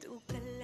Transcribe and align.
تكلم 0.00 0.57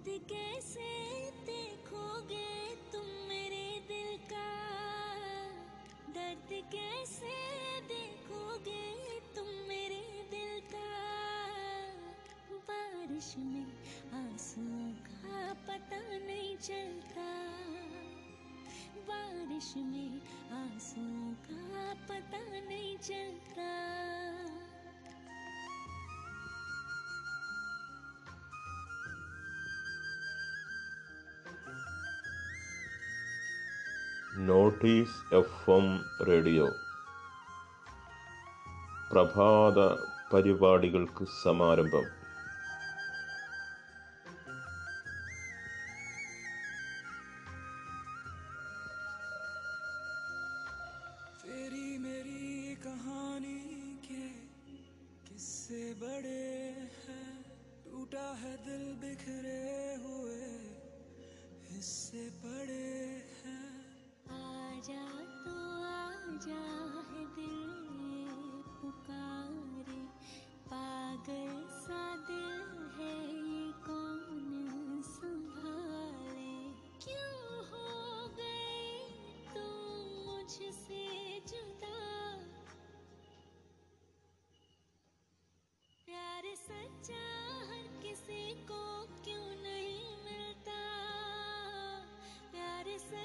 खुद 0.06 0.20
कैसे 0.30 0.88
देखोगे 1.45 2.50
तुम 2.92 3.06
मेरे 3.30 3.64
दिल 3.88 4.18
का 4.31 4.50
दर्द 6.18 6.52
कैसे 6.73 7.31
देखोगे 7.90 8.84
तुम 9.36 9.48
मेरे 9.70 10.02
दिल 10.31 10.59
का 10.73 10.92
बारिश 12.70 13.34
में 13.40 13.66
आंसुओं 14.14 14.92
का 15.08 15.54
पता 15.66 16.02
नहीं 16.28 16.56
चलता 16.59 17.28
बारिश 19.09 19.73
में 19.88 20.22
आंसुओं 20.54 21.34
का 21.50 21.94
पता 22.09 22.44
नहीं 22.59 22.98
चलता 23.09 23.73
നോട്ടീസ് 34.38 35.36
എഫ് 35.36 35.72
എം 35.72 36.03
റേഡിയോ 36.28 36.75
പ്രഭാത 39.12 39.80
പരിപാടികൾക്ക് 40.34 41.25
സമാരംഭം 41.44 42.06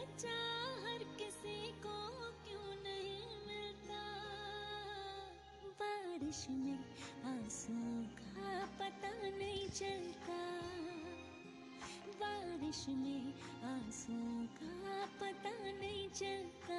बच्चा 0.01 0.37
हर 0.83 1.03
किसी 1.19 1.57
को 1.85 1.97
क्यों 2.45 2.69
नहीं 2.85 3.35
मिलता 3.49 3.99
बारिश 5.81 6.41
में 6.51 6.79
आंसू 7.31 7.75
का 8.21 8.55
पता 8.79 9.11
नहीं 9.37 9.69
चलता 9.81 10.39
बारिश 12.23 12.85
में 13.03 13.33
आंसू 13.73 14.19
का 14.57 15.05
पता 15.21 15.55
नहीं 15.81 16.09
चलता 16.21 16.79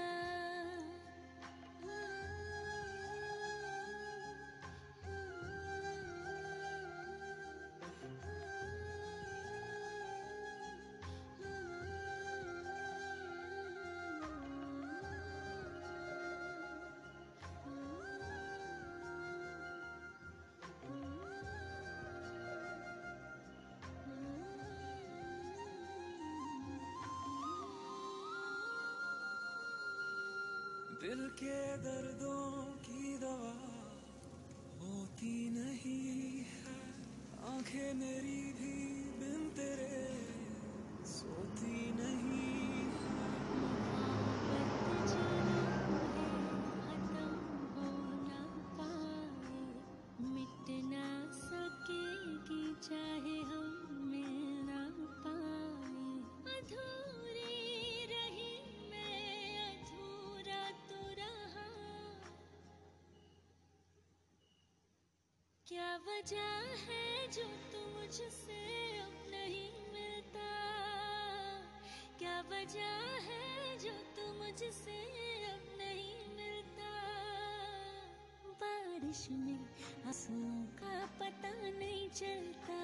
दिल 31.02 31.22
के 31.34 31.78
दर्दों 31.78 32.62
की 32.86 33.18
दवा 33.18 33.54
होती 34.82 35.34
नहीं 35.50 36.44
है 36.50 36.76
आंखें 37.52 37.94
मेरी 37.94 38.42
भी 38.54 38.76
बिन 39.20 39.50
तेरे 39.58 39.98
सोती 41.06 41.91
वजह 66.22 66.82
है 66.88 67.28
जो 67.34 67.44
तू 67.72 67.80
मुझसे 67.94 68.58
अब 69.02 69.14
नहीं 69.30 69.70
मिलता 69.94 70.50
क्या 72.20 72.36
वजह 72.52 73.00
है 73.28 73.78
जो 73.84 73.94
तू 74.18 74.28
मुझसे 74.34 75.00
अब 75.54 75.64
नहीं 75.80 76.14
मिलता 76.36 76.92
बारिश 78.62 79.28
में 79.32 79.66
आंसुओं 80.06 80.62
का 80.78 80.94
पता 81.20 81.54
नहीं 81.80 82.08
चलता 82.12 82.80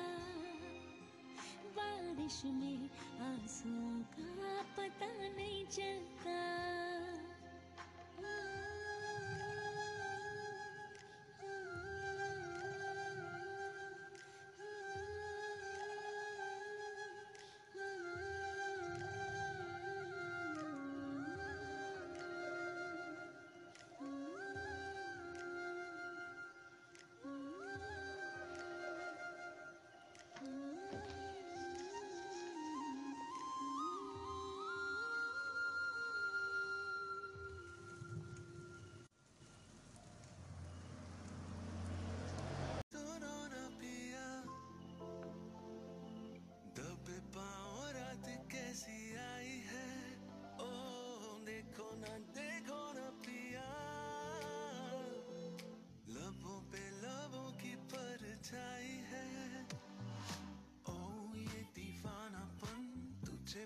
बारिश 1.78 2.42
में 2.57 2.89
आंसुओं 3.22 4.00
का 4.18 4.62
पता 4.78 5.13
नहीं 5.38 5.66
चलता 5.78 6.97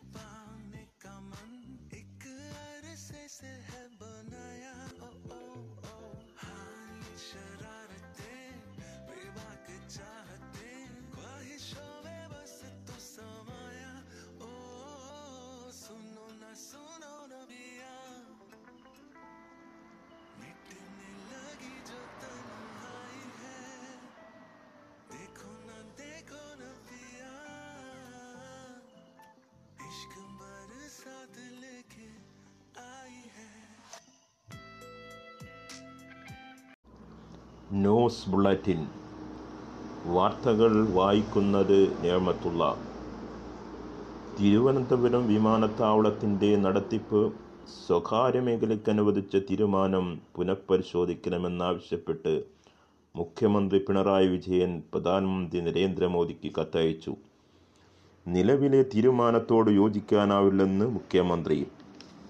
goodbye. 0.01 0.30
ന്യൂസ് 37.71 38.29
ബുള്ളറ്റിൻ 38.29 38.79
വാർത്തകൾ 40.05 40.71
വായിക്കുന്നത് 40.93 41.79
നേമത്തുള്ള 41.99 42.63
തിരുവനന്തപുരം 44.37 45.27
വിമാനത്താവളത്തിൻ്റെ 45.27 46.55
നടത്തിപ്പ് 46.55 47.21
സ്വകാര്യ 47.67 48.39
മേഖലയ്ക്ക് 48.39 48.89
അനുവദിച്ച 48.89 49.35
തീരുമാനം 49.49 50.05
പുനഃപരിശോധിക്കണമെന്നാവശ്യപ്പെട്ട് 50.35 52.33
മുഖ്യമന്ത്രി 53.15 53.79
പിണറായി 53.79 54.27
വിജയൻ 54.27 54.83
പ്രധാനമന്ത്രി 54.93 55.61
നരേന്ദ്രമോദിക്ക് 55.61 56.51
കത്തയച്ചു 56.57 57.13
നിലവിലെ 58.25 58.81
തീരുമാനത്തോട് 58.93 59.71
യോജിക്കാനാവില്ലെന്ന് 59.71 60.85
മുഖ്യമന്ത്രി 60.89 61.59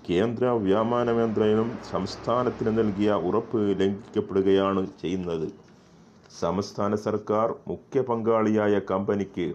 കേന്ദ്ര 0.05 0.45
വ്യോമയാന 0.61 1.09
മന്ത്രാലയം 1.11 1.69
സംസ്ഥാനത്തിന് 1.91 2.71
നൽകിയ 2.79 3.11
ഉറപ്പ് 3.23 3.59
ലംഘിക്കപ്പെടുകയാണ് 3.79 4.81
ചെയ്യുന്നത് 5.01 5.47
സംസ്ഥാന 6.31 6.95
സർക്കാർ 6.95 7.47
മുഖ്യ 7.67 8.01
പങ്കാളിയായ 8.01 8.75
കമ്പനിക്ക് 8.91 9.47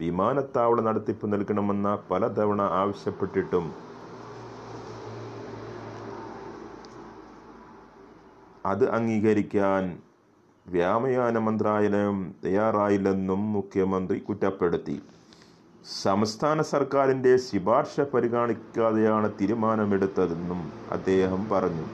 വിമാനത്താവള 0.00 0.80
നടത്തിപ്പ് 0.80 1.32
നൽകണമെന്ന 1.32 1.98
പലതവണ 2.10 2.62
ആവശ്യപ്പെട്ടിട്ടും 2.74 3.66
അത് 8.64 8.84
അംഗീകരിക്കാൻ 8.90 9.84
വ്യോമയാന 10.66 11.38
മന്ത്രാലയം 11.38 12.16
തയ്യാറായില്ലെന്നും 12.44 13.52
മുഖ്യമന്ത്രി 13.52 14.18
കുറ്റപ്പെടുത്തി 14.20 14.96
സംസ്ഥാന 15.84 16.62
സർക്കാരിൻ്റെ 16.62 17.30
ശിപാർശ 17.36 18.00
പരിഗണിക്കാതെയാണ് 18.12 19.28
തീരുമാനമെടുത്തതെന്നും 19.40 20.60
അദ്ദേഹം 20.92 21.42
പറഞ്ഞു 21.48 21.86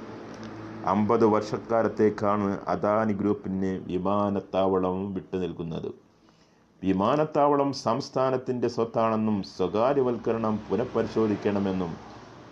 അമ്പത് 0.85 1.25
വർഷക്കാലത്തേക്കാണ് 1.25 2.49
അദാനി 2.69 3.13
ഗ്രൂപ്പിന് 3.13 3.71
വിമാനത്താവളം 3.87 4.97
വിട്ടു 5.15 5.37
നൽകുന്നത് 5.37 5.91
വിമാനത്താവളം 6.83 7.71
സംസ്ഥാനത്തിൻ്റെ 7.83 8.69
സ്വത്താണെന്നും 8.69 9.37
സ്വകാര്യവൽക്കരണം 9.51 10.57
പുനഃപരിശോധിക്കണമെന്നും 10.69 11.93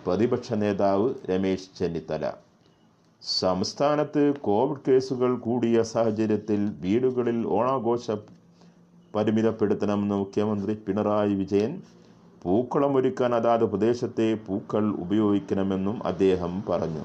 പ്രതിപക്ഷ 0.05 0.53
നേതാവ് 0.53 1.09
രമേശ് 1.29 1.69
ചെന്നിത്തല 1.77 2.31
സംസ്ഥാനത്ത് 3.21 4.23
കോവിഡ് 4.41 4.83
കേസുകൾ 4.87 5.33
കൂടിയ 5.39 5.83
സാഹചര്യത്തിൽ 5.83 6.61
വീടുകളിൽ 6.81 7.37
ഓണാഘോഷ 7.49 8.07
പരിമിതപ്പെടുത്തണമെന്ന് 9.13 10.15
മുഖ്യമന്ത്രി 10.15 10.73
പിണറായി 10.85 11.33
വിജയൻ 11.33 11.73
പൂക്കളം 12.41 12.93
ഒരുക്കാൻ 12.95 13.33
അതാത് 13.35 13.63
പ്രദേശത്തെ 13.63 14.29
പൂക്കൾ 14.47 14.85
ഉപയോഗിക്കണമെന്നും 14.95 15.97
അദ്ദേഹം 16.05 16.53
പറഞ്ഞു 16.69 17.04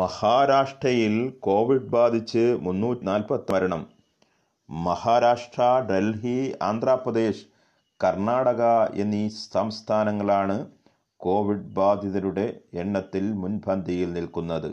മഹാരാഷ്ട്രയിൽ 0.00 1.14
കോവിഡ് 1.38 1.90
ബാധിച്ച് 1.90 2.42
മുന്നൂറ്റി 2.60 3.04
നാൽപ്പത്തി 3.04 3.52
മരണം 3.52 3.82
മഹാരാഷ്ട്ര 4.68 5.62
ഡൽഹി 5.90 6.38
ആന്ധ്രാപ്രദേശ് 6.62 7.44
കർണാടക 8.00 8.62
എന്നീ 8.94 9.22
സംസ്ഥാനങ്ങളാണ് 9.52 10.56
കോവിഡ് 11.20 11.70
ബാധിതരുടെ 11.72 12.46
എണ്ണത്തിൽ 12.74 13.24
മുൻപന്തിയിൽ 13.34 14.12
നിൽക്കുന്നത് 14.12 14.70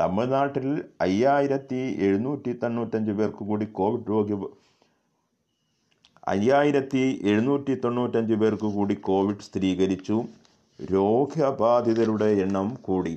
തമിഴ്നാട്ടിൽ 0.00 0.66
അയ്യായിരത്തി 1.00 1.80
എഴുന്നൂറ്റി 1.98 2.52
തൊണ്ണൂറ്റഞ്ച് 2.52 3.12
പേർക്ക് 3.12 3.44
കൂടി 3.44 3.66
കോവിഡ് 3.72 4.08
രോഗി 4.08 4.36
അയ്യായിരത്തി 6.26 7.02
എഴുന്നൂറ്റി 7.24 7.74
തൊണ്ണൂറ്റഞ്ച് 7.74 8.34
പേർക്ക് 8.34 8.68
കൂടി 8.72 8.94
കോവിഡ് 9.00 9.46
സ്ഥിരീകരിച്ചു 9.46 10.16
രോഗബാധിതരുടെ 10.78 12.28
എണ്ണം 12.40 12.68
കൂടി 12.82 13.14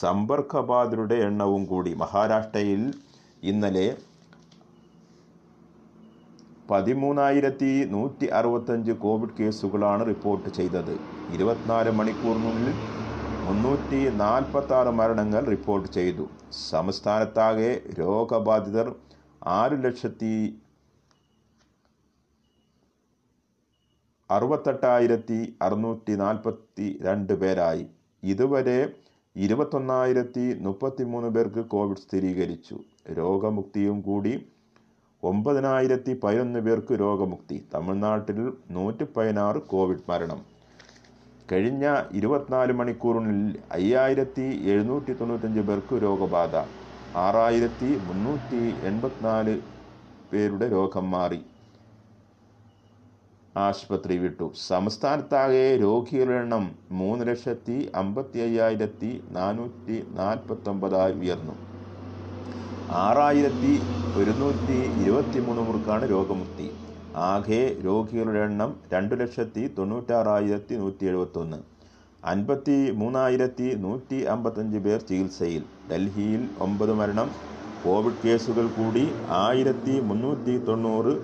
സമ്പർക്കബാധിതരുടെ 0.00 1.16
എണ്ണവും 1.24 1.62
കൂടി 1.64 1.92
മഹാരാഷ്ട്രയിൽ 1.94 2.82
ഇന്നലെ 3.42 3.86
പതിമൂന്നായിരത്തി 6.68 7.70
നൂറ്റി 7.90 8.26
അറുപത്തഞ്ച് 8.32 8.92
കോവിഡ് 9.00 9.36
കേസുകളാണ് 9.38 10.02
റിപ്പോർട്ട് 10.06 10.48
ചെയ്തത് 10.48 10.94
ഇരുപത്തിനാല് 11.28 11.90
മണിക്കൂറിനുള്ളിൽ 11.90 12.76
മുന്നൂറ്റി 13.42 14.00
നാൽപ്പത്തി 14.16 14.74
ആറ് 14.74 14.90
മരണങ്ങൾ 14.90 15.44
റിപ്പോർട്ട് 15.44 15.88
ചെയ്തു 15.92 16.24
സംസ്ഥാനത്താകെ 16.70 17.70
രോഗബാധിതർ 17.98 18.88
ആറ് 19.42 19.76
ലക്ഷത്തി 19.84 20.34
അറുപത്തെട്ടായിരത്തി 24.30 25.38
അറുന്നൂറ്റി 25.62 26.12
നാൽപ്പത്തി 26.16 26.86
രണ്ട് 27.02 27.32
പേരായി 27.32 27.84
ഇതുവരെ 28.22 28.78
ഇരുപത്തൊന്നായിരത്തി 29.36 30.46
മുപ്പത്തി 30.60 31.04
മൂന്ന് 31.04 31.28
പേർക്ക് 31.28 31.62
കോവിഡ് 31.68 31.96
സ്ഥിരീകരിച്ചു 31.96 32.76
രോഗമുക്തിയും 33.18 34.02
കൂടി 34.02 34.34
ഒമ്പതിനായിരത്തി 35.22 36.12
പതിനൊന്ന് 36.22 36.60
പേർക്ക് 36.60 36.94
രോഗമുക്തി 36.94 37.58
തമിഴ്നാട്ടിൽ 37.74 38.40
നൂറ്റി 38.70 39.04
പതിനാറ് 39.16 39.60
കോവിഡ് 39.66 40.06
മരണം 40.08 40.40
കഴിഞ്ഞ 41.52 41.86
ഇരുപത്തിനാല് 42.12 42.72
മണിക്കൂറിനുള്ളിൽ 42.72 43.56
അയ്യായിരത്തി 43.72 44.44
എഴുന്നൂറ്റി 44.64 45.12
തൊണ്ണൂറ്റഞ്ച് 45.12 45.60
പേർക്ക് 45.60 45.96
രോഗബാധ 46.02 46.54
ആറായിരത്തി 47.14 47.88
മുന്നൂറ്റി 47.98 48.60
എൺപത്തിനാല് 48.82 49.54
പേരുടെ 50.32 50.66
രോഗം 50.68 51.10
മാറി 51.10 51.40
ആശുപത്രി 53.56 54.14
വിട്ടു 54.18 54.46
സംസ്ഥാനത്താകെ 54.68 55.66
രോഗികളുടെ 55.76 56.38
എണ്ണം 56.38 56.64
മൂന്ന് 56.90 57.24
ലക്ഷത്തി 57.26 57.76
അമ്പത്തി 57.94 58.40
അയ്യായിരത്തി 58.40 59.10
നാനൂറ്റി 59.30 59.96
നാൽപ്പത്തൊമ്പതായി 60.12 61.14
ഉയർന്നു 61.14 61.56
ആറായിരത്തി 63.00 63.72
ഒരുന്നൂറ്റി 64.14 64.78
ഇരുപത്തി 64.96 65.40
മൂന്ന് 65.40 65.62
പേർക്കാണ് 65.62 66.06
രോഗമുക്തി 66.08 66.68
ആകെ 67.14 67.76
രോഗികളുടെ 67.84 68.38
എണ്ണം 68.38 68.76
രണ്ടു 68.92 69.14
ലക്ഷത്തി 69.14 69.74
തൊണ്ണൂറ്റാറായിരത്തി 69.78 70.74
നൂറ്റി 70.74 71.04
എഴുപത്തി 71.06 71.38
ഒന്ന് 71.38 71.58
അൻപത്തി 72.22 72.90
മൂന്നായിരത്തി 72.90 73.74
നൂറ്റി 73.74 74.18
അമ്പത്തഞ്ച് 74.24 74.78
പേർ 74.78 74.98
ചികിത്സയിൽ 75.00 75.62
ഡൽഹിയിൽ 75.90 76.48
ഒമ്പത് 76.60 76.92
മരണം 76.92 77.30
കോവിഡ് 77.84 78.22
കേസുകൾ 78.22 78.66
കൂടി 78.68 79.04
ആയിരത്തി 79.38 80.00
മുന്നൂറ്റി 80.00 80.58
തൊണ്ണൂറ് 80.58 81.14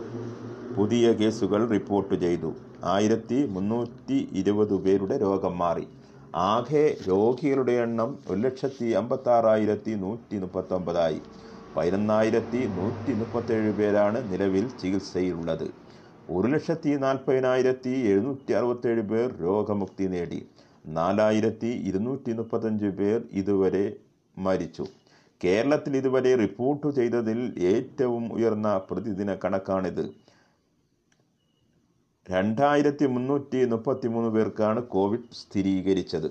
പുതിയ 0.76 1.12
കേസുകൾ 1.12 1.68
റിപ്പോർട്ട് 1.68 2.14
ചെയ്തു 2.14 2.50
ആയിരത്തി 2.84 3.46
മുന്നൂറ്റി 3.46 4.18
ഇരുപത് 4.32 4.74
പേരുടെ 4.80 5.16
രോഗം 5.18 5.58
മാറി 5.58 5.86
ആകെ 6.34 6.98
രോഗികളുടെ 7.08 7.72
എണ്ണം 7.72 8.18
ഒരു 8.28 8.40
ലക്ഷത്തി 8.40 8.88
അമ്പത്താറായിരത്തി 8.92 9.90
നൂറ്റി 9.94 10.36
മുപ്പത്തൊമ്പതായി 10.38 11.20
പതിനൊന്നായിരത്തി 11.78 12.60
നൂറ്റി 12.74 13.12
മുപ്പത്തേഴ് 13.14 13.72
പേരാണ് 13.72 14.18
നിലവിൽ 14.30 14.64
ചികിത്സയിലുള്ളത് 14.80 15.68
ഒരു 16.28 16.48
ലക്ഷത്തി 16.48 16.92
നാൽപ്പതിനായിരത്തി 16.96 17.92
എഴുന്നൂറ്റി 18.08 18.52
അറുപത്തേഴ് 18.52 19.02
പേർ 19.02 19.28
രോഗമുക്തി 19.40 20.06
നേടി 20.06 20.40
നാലായിരത്തി 20.90 21.70
ഇരുന്നൂറ്റി 21.88 22.32
മുപ്പത്തഞ്ച് 22.32 22.88
പേർ 22.98 23.18
ഇതുവരെ 23.32 23.84
മരിച്ചു 24.36 24.84
കേരളത്തിൽ 25.40 25.92
ഇതുവരെ 25.96 26.32
റിപ്പോർട്ട് 26.36 26.88
ചെയ്തതിൽ 26.96 27.38
ഏറ്റവും 27.68 28.24
ഉയർന്ന 28.32 28.68
പ്രതിദിന 28.90 29.32
കണക്കാണിത് 29.44 30.04
രണ്ടായിരത്തി 32.26 33.06
മുന്നൂറ്റി 33.06 33.60
മുപ്പത്തി 33.66 34.08
മൂന്ന് 34.08 34.30
പേർക്കാണ് 34.30 34.80
കോവിഡ് 34.88 35.30
സ്ഥിരീകരിച്ചത് 35.34 36.30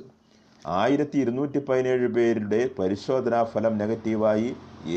ആയിരത്തി 0.76 1.18
ഇരുന്നൂറ്റി 1.18 1.60
പതിനേഴ് 1.60 2.08
പേരുടെ 2.10 2.62
പരിശോധനാ 2.80 3.42
ഫലം 3.46 3.74
നെഗറ്റീവായി 3.78 4.50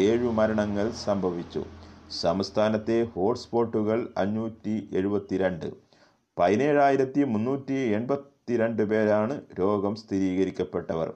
ഏഴ് 0.00 0.29
മരണങ്ങൾ 0.39 0.87
സംഭവിച്ചു 1.01 1.63
സംസ്ഥാനത്തെ 2.17 2.97
ഹോട്ട്സ്പോട്ടുകൾ 3.13 3.99
അഞ്ഞൂറ്റി 4.17 4.75
എഴുപത്തിരണ്ട് 4.93 5.69
പതിനേഴായിരത്തി 6.37 7.23
മുന്നൂറ്റി 7.25 7.77
എൺപത്തിരണ്ട് 7.95 8.83
പേരാണ് 8.85 9.35
രോഗം 9.59 9.95
സ്ഥിരീകരിക്കപ്പെട്ടവർ 9.95 11.09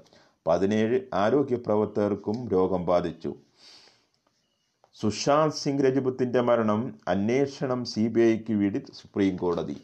പതിനേഴ് 0.46 0.98
ആരോഗ്യ 1.14 1.58
പ്രവർത്തകർക്കും 1.66 2.38
രോഗം 2.52 2.82
ബാധിച്ചു 2.84 3.32
സുശാന്ത് 4.96 5.60
സിംഗ് 5.60 5.84
രജപുത്തിൻ്റെ 5.84 6.40
മരണം 6.42 6.80
അന്വേഷണം 7.08 7.80
സി 7.84 8.04
ബി 8.08 8.20
ഐക്ക് 8.26 8.54
വേണ്ടി 8.54 8.80
സുപ്രീം 8.94 9.34
കോടതി 9.36 9.76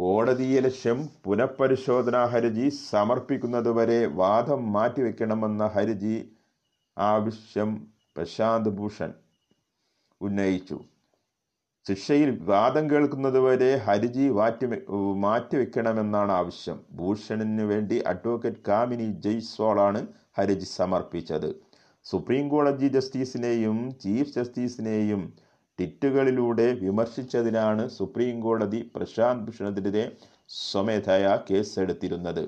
കോടതി 0.00 0.48
ലക്ഷ്യം 0.60 0.98
പുനഃപരിശോധനാ 1.24 2.20
ഹർജി 2.24 2.66
സമർപ്പിക്കുന്നതുവരെ 2.82 4.00
വാദം 4.14 4.60
മാറ്റിവെക്കണമെന്ന 4.72 5.66
ഹർജി 5.74 6.16
ആവശ്യം 7.06 7.70
പ്രശാന്ത് 8.16 8.70
ഭൂഷൺ 8.70 9.10
ഉന്നയിച്ചു 10.20 10.78
ശിക്ഷയിൽ 11.86 12.30
വാദം 12.44 12.84
കേൾക്കുന്നതുവരെ 12.90 13.68
ഹരിജി 13.84 14.24
മാറ്റി 14.30 14.66
മാറ്റിവെക്കണമെന്നാണ് 15.16 16.32
ആവശ്യം 16.32 16.78
ഭൂഷണിന് 16.90 17.64
വേണ്ടി 17.64 17.98
അഡ്വക്കേറ്റ് 18.06 18.64
കാമിനി 18.68 19.06
ജയ്സ്വാളാണ് 19.24 20.00
ഹരിജി 20.38 20.68
സമർപ്പിച്ചത് 20.70 21.48
സുപ്രീം 22.06 22.44
കോടതി 22.48 22.88
ജസ്റ്റിസിനെയും 22.88 23.78
ചീഫ് 24.00 24.34
ജസ്റ്റിസിനെയും 24.36 25.22
ട്വിറ്റുകളിലൂടെ 25.78 26.66
വിമർശിച്ചതിനാണ് 26.80 27.82
സുപ്രീം 27.88 28.36
കോടതി 28.40 28.80
പ്രശാന്ത് 28.94 29.44
ഭൂഷണത്തിനെതിരെ 29.46 30.04
സ്വമേധയാ 30.58 31.32
കേസെടുത്തിരുന്നത് 31.48 32.44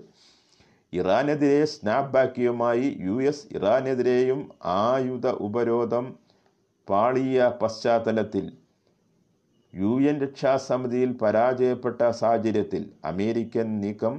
ഇറാനെതിരെ 0.92 1.58
സ്നാപ് 1.64 2.12
ബാക്കിയുമായി 2.12 2.86
യു 3.00 3.16
എസ് 3.22 3.46
ഇറാനെതിരെയും 3.56 4.40
ആയുധ 4.76 5.26
ഉപരോധം 5.40 6.06
പാളിയ 6.88 7.50
പശ്ചാത്തലത്തിൽ 7.60 8.46
യു 9.74 9.92
എൻ 10.04 10.16
രക്ഷാസമിതിയിൽ 10.20 11.10
പരാജയപ്പെട്ട 11.20 12.10
സാഹചര്യത്തിൽ 12.20 12.82
അമേരിക്കൻ 13.04 13.68
നീക്കം 13.80 14.14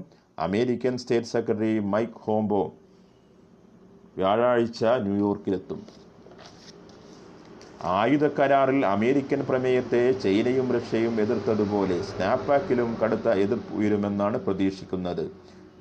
American 0.37 0.93
state 0.97 1.31
secretary 1.31 1.73
Mike 1.89 2.21
Pompeo 2.21 2.63
വ്യാഴാഴ്ച 4.15 4.83
ന്യൂയോർക്കിലെത്തും 5.03 5.81
ആയുധ 7.93 8.25
കരാറിൽ 8.33 8.81
അമേരിക്കൻ 8.87 9.41
പ്രമേയത്തെ 9.41 10.03
ചൈനയും 10.19 10.67
റഷ്യയും 10.71 11.15
എതിർത്തതുപോലെ 11.21 11.97
സ്നാപ്പാക്കിലും 12.09 12.91
കടുത്ത 13.01 13.29
എതിർപ്പ് 13.37 13.73
ഉയരുമെന്നാണ് 13.73 14.39
പ്രതീക്ഷിക്കുന്നത് 14.39 15.25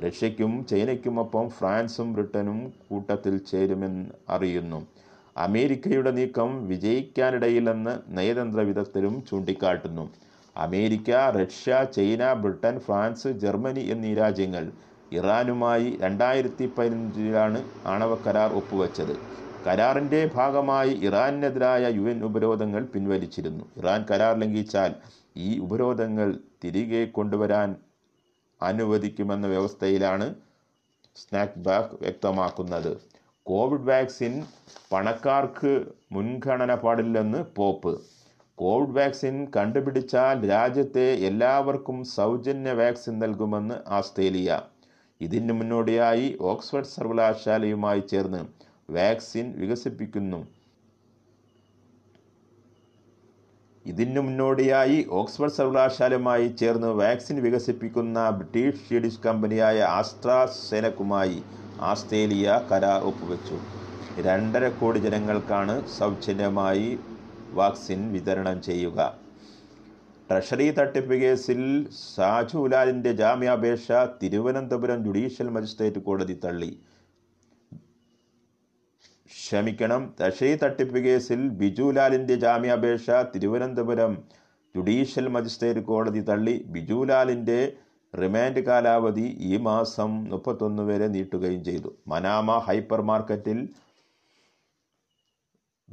റഷ്യയ്ക്കും 0.00 0.52
ചൈനയ്ക്കുമൊപ്പം 0.70 1.46
ഫ്രാൻസും 1.50 2.08
ബ്രിട്ടനും 2.12 2.58
കൂട്ടത്തിൽ 2.88 3.34
ചേരുമെന്ന് 3.50 4.04
അറിയുന്നു 4.30 4.80
അമേരിക്കയുടെ 5.36 6.10
നീക്കം 6.10 6.50
വിജയിക്കാനിടയില്ലെന്ന് 6.68 7.94
നയതന്ത്ര 8.16 8.60
വിദഗ്ധരും 8.60 9.14
ചൂണ്ടിക്കാട്ടുന്നു 9.28 10.04
America 10.56 11.10
Russia 11.36 11.74
China 11.94 12.32
Britain 12.34 12.76
France 12.78 13.28
Germany 13.42 13.82
എന്നീ 13.90 14.12
രാജ്യങ്ങൾ 14.14 14.64
ഇറാനുമായി 15.12 15.88
രണ്ടായിരത്തി 16.00 16.66
പതിനഞ്ചിലാണ് 16.76 17.60
ആണവ 17.86 18.14
കരാർ 18.26 18.50
ഒപ്പുവെച്ചത് 18.52 19.14
കരാറിൻ്റെ 19.66 20.20
ഭാഗമായി 20.34 20.92
ഇറാനെതിരായ 21.06 21.86
യു 21.96 22.04
എൻ 22.08 22.18
ഉപരോധങ്ങൾ 22.24 22.82
പിൻവലിച്ചിരുന്നു 22.84 23.64
ഇറാൻ 23.76 24.00
കരാർ 24.10 24.34
ലംഘിച്ചാൽ 24.38 24.92
ഈ 25.38 25.50
ഉപരോധങ്ങൾ 25.58 26.28
തിരികെ 26.64 27.02
കൊണ്ടുവരാൻ 27.10 27.70
അനുവദിക്കുമെന്ന 28.62 29.46
വ്യവസ്ഥയിലാണ് 29.46 30.26
സ്നാക്ക് 31.16 31.60
ബാക്ക് 31.60 31.96
വ്യക്തമാക്കുന്നത് 31.96 32.92
കോവിഡ് 33.46 33.88
വാക്സിൻ 33.88 34.34
പണക്കാർക്ക് 34.90 35.72
മുൻഗണന 36.12 36.74
പാടില്ലെന്ന് 36.74 37.40
പോപ്പ് 37.54 37.92
കോവിഡ് 38.58 38.96
വാക്സിൻ 38.96 39.36
കണ്ടുപിടിച്ചാൽ 39.50 40.38
രാജ്യത്തെ 40.48 41.06
എല്ലാവർക്കും 41.20 41.98
സൗജന്യ 42.16 42.72
വാക്സിൻ 42.72 43.14
നൽകുമെന്ന് 43.18 43.76
ഓസ്ട്രേലിയ 43.90 44.58
ഇതിന് 45.20 45.52
മുന്നോടിയായി 45.52 46.36
ഓക്സ്ഫോർഡ് 46.40 46.92
സർവകലാശാലയുമായി 46.94 48.00
ചേർന്ന് 48.00 48.42
വാക്സിൻ 48.92 49.46
വികസിപ്പിക്കുന്നു 49.60 50.40
ഇതിനു 53.86 54.20
മുന്നോടിയായി 54.20 54.98
ഓക്സ്ഫോർഡ് 55.10 55.54
സർവകലാശാലയുമായി 55.54 56.46
ചേർന്ന് 56.58 56.88
വാക്സിൻ 56.94 57.36
വികസിപ്പിക്കുന്ന 57.40 58.18
ബ്രിട്ടീഷ് 58.30 58.82
ഷീഡിഷ് 58.86 59.22
കമ്പനിയായ 59.26 59.78
ആസ്ട്രാസെനക്കുമായി 59.92 61.38
ആസ്ട്രേലിയ 61.82 62.58
കരാർ 62.70 63.00
ഒപ്പുവെച്ചു 63.02 63.58
രണ്ടര 64.16 64.64
കോടി 64.74 65.00
ജനങ്ങൾക്കാണ് 65.00 65.74
സൗജന്യമായി 65.90 66.90
വാക്സിൻ 67.52 68.00
വിതരണം 68.12 68.58
ചെയ്യുക 68.62 69.00
ട്രഷറി 70.30 70.66
തട്ടിപ്പ് 70.70 71.14
കേസിൽ 71.14 71.62
സാജു 72.06 72.60
ലാലിൻ്റെ 72.66 73.12
ജാമ്യാപേക്ഷ 73.12 73.88
തിരുവനന്തപുരം 74.22 75.00
ജുഡീഷ്യൽ 75.04 75.48
മജിസ്ട്രേറ്റ് 75.48 76.00
കോടതി 76.00 76.36
തള്ളി 76.44 76.70
ക്ഷമിക്കണം 79.30 80.02
തഷൈ 80.20 80.50
തട്ടിപ്പ് 80.54 81.00
കേസിൽ 81.04 81.40
ബിജുലാലിൻ്റെ 81.60 82.34
ജാമ്യാപേക്ഷ 82.36 83.10
തിരുവനന്തപുരം 83.34 84.12
ജുഡീഷ്യൽ 84.74 85.26
മജിസ്ട്രേറ്റ് 85.28 85.82
കോടതി 85.82 86.20
തള്ളി 86.20 86.56
ബിജുലാലിൻ്റെ 86.66 87.60
റിമാൻഡ് 88.14 88.62
കാലാവധി 88.64 89.26
ഈ 89.40 89.52
മാസം 89.60 90.10
മുപ്പത്തൊന്ന് 90.24 90.82
വരെ 90.82 91.08
നീട്ടുകയും 91.08 91.62
ചെയ്തു 91.64 91.90
മനാമ 92.06 92.56
ഹൈപ്പർ 92.58 93.00
മാർക്കറ്റിൽ 93.02 93.58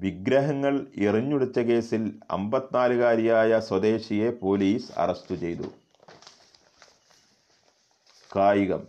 വിഗ്രഹങ്ങൾ 0.00 0.73
എറിഞ്ഞുടുത്ത 0.99 1.59
കേസിൽ 1.61 2.03
അമ്പത്തിനാലുകാരിയായ 2.31 3.59
സ്വദേശിയെ 3.59 4.29
പോലീസ് 4.41 4.91
അറസ്റ്റ് 4.97 5.35
ചെയ്തു 5.35 5.67
കായികം 8.31 8.83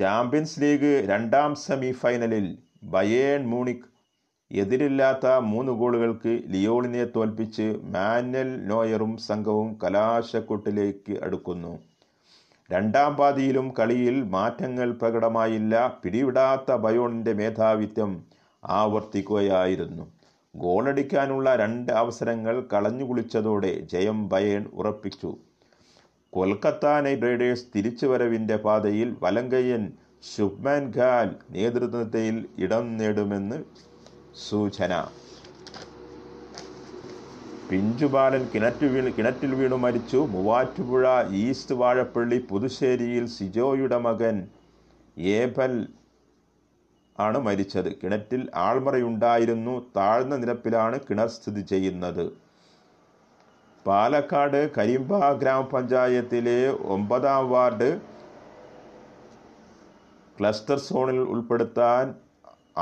ചാമ്പ്യൻസ് 0.00 0.60
ലീഗ് 0.60 0.92
രണ്ടാം 1.08 1.52
സെമിഫൈനലിൽ 1.56 2.46
ബയേൺ 2.82 3.42
മൂണിക് 3.46 3.86
എതിരില്ലാത്ത 4.50 5.26
മൂന്ന് 5.46 5.72
ഗോളുകൾക്ക് 5.72 6.32
ലിയോളിനെ 6.48 7.04
തോൽപ്പിച്ച് 7.04 7.66
മാനൽ 7.94 8.50
നോയറും 8.66 9.12
സംഘവും 9.18 9.68
കലാശക്കൂട്ടിലേക്ക് 9.82 11.14
അടുക്കുന്നു 11.22 11.72
രണ്ടാം 12.70 13.12
പാതിയിലും 13.16 13.66
കളിയിൽ 13.78 14.16
മാറ്റങ്ങൾ 14.28 14.88
പ്രകടമായില്ല 14.92 15.74
പിടിവിടാത്ത 16.02 16.72
ബയോണിൻ്റെ 16.76 17.32
മേധാവിത്വം 17.32 18.10
ആവർത്തിക്കുകയായിരുന്നു 18.62 20.04
ഗോളടിക്കാനുള്ള 20.54 21.48
രണ്ട് 21.56 21.92
അവസരങ്ങൾ 21.92 22.54
കളഞ്ഞു 22.72 23.04
കുളിച്ചതോടെ 23.04 23.72
ജയം 23.92 24.18
ബയേൺ 24.28 24.62
ഉറപ്പിച്ചു 24.72 25.30
കൊൽക്കത്ത 26.32 26.86
നൈറ്റ് 27.00 27.26
റൈഡേഴ്സ് 27.26 27.68
തിരിച്ചുവരവിൻ്റെ 27.74 28.56
പാതയിൽ 28.56 29.10
വലങ്കയ്യൻ 29.22 29.84
സുബ്മാൻ 30.22 30.84
ഖാൻ 30.96 31.28
നേതൃത്വത്തിൽ 31.50 32.36
ഇടം 32.58 32.84
നേടുമെന്ന് 32.96 33.58
സൂചന 34.40 34.92
പിഞ്ചുബാലൻ 37.70 38.42
കിണറ്റു 38.52 38.86
വീണ് 38.86 39.10
കിണറ്റിൽ 39.12 39.52
വീണു 39.54 39.76
മരിച്ചു 39.76 40.20
മൂവാറ്റുപുഴ 40.26 41.06
ഈസ്റ്റ് 41.40 41.74
വാഴപ്പള്ളി 41.74 42.38
പുതുശ്ശേരിയിൽ 42.50 43.24
സിജോയുടെ 43.28 43.98
മകൻ 43.98 44.36
ഏബൽ 45.32 45.74
ആണ് 47.18 47.38
മരിച്ചത് 47.38 47.90
കിണറ്റിൽ 48.02 48.42
ആൾമറയുണ്ടായിരുന്നു 48.56 49.74
താഴ്ന്ന 49.96 50.34
നിരപ്പിലാണ് 50.36 50.98
കിണർ 51.08 51.28
സ്ഥിതി 51.28 51.62
ചെയ്യുന്നത് 51.62 52.26
പാലക്കാട് 53.86 54.60
കരിമ്പ 54.76 55.12
ഗ്രാമപഞ്ചായത്തിലെ 55.34 56.60
ഒമ്പതാം 56.88 57.44
വാർഡ് 57.50 57.90
ക്ലസ്റ്റർ 60.40 60.78
സോണിൽ 60.78 61.18
ഉൾപ്പെടുത്താൻ 61.18 62.14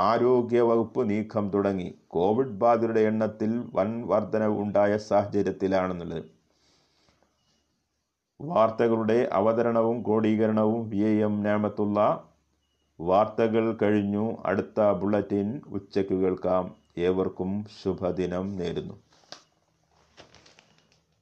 ആരോഗ്യ 0.00 0.61
വകുപ്പ് 0.61 1.09
നീക്കം 1.09 1.49
തുടങ്ങി 1.49 1.93
കോവിഡ് 2.07 2.57
ബാധിതരുടെ 2.57 2.99
എണ്ണത്തിൽ 3.01 3.51
വൻ 3.73 4.03
വർധനവ് 4.05 4.57
ഉണ്ടായ 4.61 4.97
സാഹചര്യത്തിലാണെന്നുള്ളത് 4.97 6.25
വാർത്തകളുടെ 8.39 9.29
അവതരണവും 9.31 10.03
ക്രോഡീകരണവും 10.03 10.89
വി 10.89 10.97
എ 10.97 11.21
എം 11.21 11.43
നാമത്തുള്ള 11.43 11.99
വാർത്തകൾ 12.99 13.77
കഴിഞ്ഞു 13.81 14.37
അടുത്ത 14.45 14.91
ബുള്ളറ്റിൻ 14.91 15.61
ഉച്ചയ്ക്ക് 15.67 16.13
കേൾക്കാം 16.13 16.65
ഏവർക്കും 16.97 17.65
ശുഭദിനം 17.81 18.45
നേരുന്നു 18.57 18.95